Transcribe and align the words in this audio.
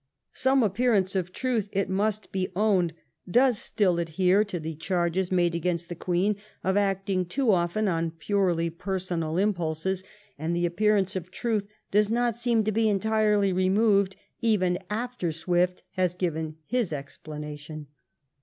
Some 0.33 0.63
appearance 0.63 1.15
of 1.15 1.31
truth, 1.31 1.69
it 1.71 1.87
must 1.87 2.31
be 2.31 2.49
owned, 2.55 2.93
does 3.29 3.59
still 3.59 3.99
adhere 3.99 4.43
to 4.43 4.59
the 4.59 4.73
charges 4.73 5.31
made 5.31 5.53
against 5.53 5.89
the 5.89 5.95
Queen 5.95 6.37
of 6.63 6.75
acting 6.75 7.23
too 7.23 7.51
often 7.51 7.87
on 7.87 8.09
purely 8.09 8.71
per 8.71 8.97
sonal 8.97 9.39
impulses, 9.39 10.03
and 10.39 10.55
the 10.55 10.65
appearance 10.65 11.15
of 11.15 11.29
truth 11.29 11.67
does 11.91 12.09
not 12.09 12.35
seem 12.35 12.63
to 12.63 12.71
be 12.71 12.89
entirely 12.89 13.53
removed 13.53 14.15
even 14.41 14.79
after 14.89 15.31
Swift 15.31 15.83
has 15.91 16.15
given 16.15 16.57
his 16.65 16.91
explanation. 16.91 17.85